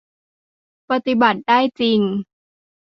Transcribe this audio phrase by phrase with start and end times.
[0.89, 1.99] ปฏิบัติได้จริง